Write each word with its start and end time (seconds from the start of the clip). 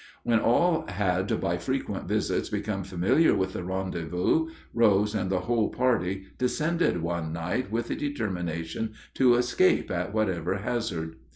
When 0.23 0.39
all 0.39 0.87
had 0.87 1.39
by 1.39 1.57
frequent 1.57 2.07
visits 2.07 2.49
become 2.49 2.83
familiar 2.83 3.35
with 3.35 3.53
the 3.53 3.63
rendezvous, 3.63 4.49
Rose 4.73 5.13
and 5.13 5.29
the 5.29 5.41
whole 5.41 5.69
party 5.69 6.25
descended 6.39 7.03
one 7.03 7.31
night 7.31 7.71
with 7.71 7.87
the 7.89 7.95
determination 7.95 8.95
to 9.13 9.35
escape 9.35 9.91
at 9.91 10.11
whatever 10.11 10.55
hazard. 10.57 11.17